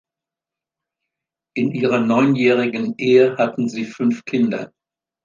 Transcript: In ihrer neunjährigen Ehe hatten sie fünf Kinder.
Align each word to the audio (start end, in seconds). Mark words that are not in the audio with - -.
In 1.53 1.73
ihrer 1.75 1.99
neunjährigen 1.99 2.95
Ehe 2.97 3.37
hatten 3.37 3.69
sie 3.69 3.85
fünf 3.85 4.25
Kinder. 4.25 4.73